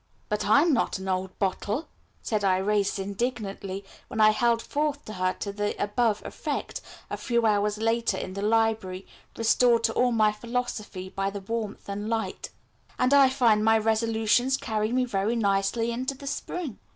"But 0.29 0.47
I 0.47 0.63
am 0.63 0.73
not 0.73 0.97
an 0.97 1.07
old 1.07 1.37
bottle," 1.37 1.87
said 2.23 2.41
Irais 2.41 2.97
indignantly, 2.97 3.85
when 4.07 4.19
I 4.19 4.31
held 4.31 4.59
forth 4.59 5.05
to 5.05 5.13
her 5.13 5.33
to 5.41 5.53
the 5.53 5.75
above 5.79 6.25
effect 6.25 6.81
a 7.11 7.15
few 7.17 7.45
hours 7.45 7.77
later 7.77 8.17
in 8.17 8.33
the 8.33 8.41
library, 8.41 9.05
restored 9.37 9.83
to 9.83 9.93
all 9.93 10.11
my 10.11 10.31
philosophy 10.31 11.09
by 11.09 11.29
the 11.29 11.41
warmth 11.41 11.87
and 11.87 12.09
light, 12.09 12.49
"and 12.97 13.13
I 13.13 13.29
find 13.29 13.63
my 13.63 13.77
resolutions 13.77 14.57
carry 14.57 14.91
me 14.91 15.05
very 15.05 15.35
nicely 15.35 15.91
into 15.91 16.15
the 16.15 16.25
spring. 16.25 16.79